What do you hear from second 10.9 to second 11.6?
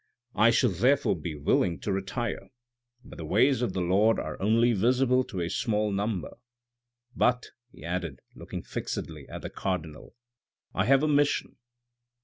a mission.